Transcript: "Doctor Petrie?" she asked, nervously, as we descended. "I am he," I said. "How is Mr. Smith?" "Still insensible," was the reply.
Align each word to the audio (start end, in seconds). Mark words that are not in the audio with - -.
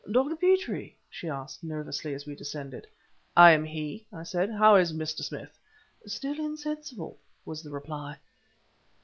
"Doctor 0.11 0.35
Petrie?" 0.35 0.97
she 1.11 1.29
asked, 1.29 1.63
nervously, 1.63 2.15
as 2.15 2.25
we 2.25 2.33
descended. 2.33 2.87
"I 3.37 3.51
am 3.51 3.63
he," 3.63 4.03
I 4.11 4.23
said. 4.23 4.49
"How 4.49 4.73
is 4.77 4.93
Mr. 4.93 5.21
Smith?" 5.23 5.59
"Still 6.07 6.39
insensible," 6.43 7.19
was 7.45 7.61
the 7.61 7.69
reply. 7.69 8.17